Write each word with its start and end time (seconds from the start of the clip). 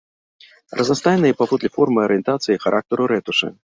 Разнастайныя 0.79 1.37
паводле 1.43 1.73
формы, 1.79 1.99
арыентацыі 2.09 2.53
і 2.61 2.67
характару 2.69 3.03
рэтушы. 3.17 3.57